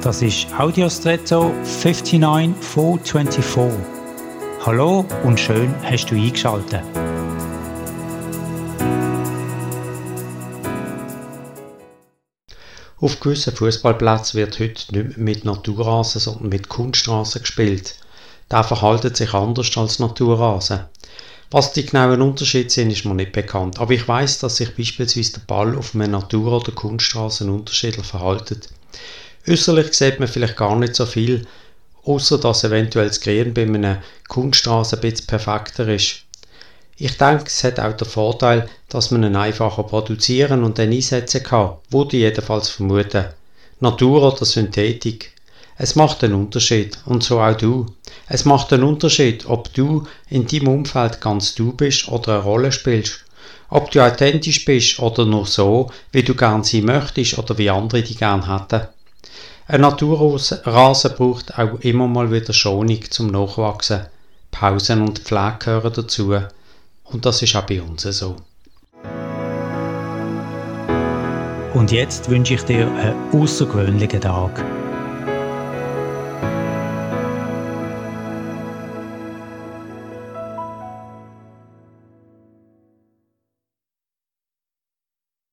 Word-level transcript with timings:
Das 0.00 0.22
ist 0.22 0.46
Audiostretto 0.56 1.52
59424. 1.64 3.80
Hallo 4.64 5.04
und 5.24 5.40
schön 5.40 5.74
hast 5.82 6.06
du 6.06 6.14
eingeschaltet. 6.14 6.84
Auf 13.00 13.18
gewissen 13.18 13.56
Fußballplätzen 13.56 14.38
wird 14.38 14.60
heute 14.60 14.84
nicht 14.92 14.92
mehr 14.92 15.18
mit 15.18 15.44
Naturrasen, 15.44 16.20
sondern 16.20 16.48
mit 16.48 16.68
Kunstrasen 16.68 17.42
gespielt. 17.42 17.96
Der 18.52 18.62
verhaltet 18.62 19.16
sich 19.16 19.34
anders 19.34 19.76
als 19.76 19.98
Naturrasen. 19.98 20.84
Was 21.50 21.72
die 21.72 21.84
genauen 21.84 22.22
Unterschiede 22.22 22.70
sind, 22.70 22.92
ist 22.92 23.04
mir 23.04 23.14
nicht 23.14 23.32
bekannt, 23.32 23.80
aber 23.80 23.94
ich 23.94 24.06
weiß, 24.06 24.38
dass 24.38 24.58
sich 24.58 24.76
beispielsweise 24.76 25.32
der 25.32 25.42
Ball 25.48 25.76
auf 25.76 25.96
einem 25.96 26.12
Natur- 26.12 26.60
oder 26.60 26.70
Kunststraßen 26.70 27.50
unterschiedlich 27.50 28.06
verhaltet. 28.06 28.68
Äußerlich 29.48 29.94
sieht 29.94 30.20
man 30.20 30.28
vielleicht 30.28 30.58
gar 30.58 30.76
nicht 30.76 30.94
so 30.94 31.06
viel, 31.06 31.46
außer 32.04 32.36
dass 32.36 32.64
eventuell 32.64 33.08
das 33.08 33.22
Grün 33.22 33.54
bei 33.54 33.62
einem 33.62 33.96
Kunststraße 34.28 34.96
ein 34.96 35.00
bisschen 35.00 35.26
perfekter 35.26 35.88
ist. 35.88 36.24
Ich 36.98 37.16
denke, 37.16 37.44
es 37.46 37.64
hat 37.64 37.80
auch 37.80 37.94
den 37.94 38.06
Vorteil, 38.06 38.68
dass 38.90 39.10
man 39.10 39.22
ihn 39.22 39.36
einfacher 39.36 39.84
produzieren 39.84 40.64
und 40.64 40.78
dann 40.78 40.92
einsetzen 40.92 41.42
kann, 41.42 41.76
würde 41.88 42.18
ich 42.18 42.24
jedenfalls 42.24 42.68
vermuten. 42.68 43.24
Natur 43.80 44.34
oder 44.34 44.44
Synthetik. 44.44 45.32
Es 45.78 45.94
macht 45.94 46.22
einen 46.24 46.34
Unterschied 46.34 46.98
und 47.06 47.22
so 47.22 47.40
auch 47.40 47.56
du. 47.56 47.86
Es 48.28 48.44
macht 48.44 48.70
einen 48.74 48.82
Unterschied, 48.82 49.46
ob 49.46 49.72
du 49.72 50.06
in 50.28 50.46
deinem 50.46 50.68
Umfeld 50.68 51.22
ganz 51.22 51.54
du 51.54 51.72
bist 51.72 52.08
oder 52.08 52.34
eine 52.34 52.42
Rolle 52.42 52.70
spielst. 52.70 53.24
Ob 53.70 53.90
du 53.92 54.04
authentisch 54.04 54.66
bist 54.66 54.98
oder 54.98 55.24
nur 55.24 55.46
so, 55.46 55.90
wie 56.12 56.22
du 56.22 56.34
gern 56.34 56.64
sein 56.64 56.84
möchtest 56.84 57.38
oder 57.38 57.56
wie 57.56 57.70
andere 57.70 58.02
dich 58.02 58.18
gern 58.18 58.46
hätten. 58.46 58.88
Ein 59.66 59.82
Naturrasen 59.82 61.12
braucht 61.16 61.58
auch 61.58 61.78
immer 61.80 62.06
mal 62.06 62.30
wieder 62.32 62.52
Schonung 62.52 63.02
zum 63.10 63.26
Nachwachsen. 63.28 64.06
Pausen 64.50 65.02
und 65.02 65.18
Pflege 65.18 65.56
gehören 65.58 65.92
dazu. 65.92 66.40
Und 67.04 67.26
das 67.26 67.42
ist 67.42 67.54
auch 67.54 67.66
bei 67.66 67.82
uns 67.82 68.02
so. 68.02 68.36
Und 71.74 71.92
jetzt 71.92 72.30
wünsche 72.30 72.54
ich 72.54 72.62
dir 72.62 72.90
einen 72.90 73.14
außergewöhnlichen 73.32 74.20
Tag. 74.20 74.64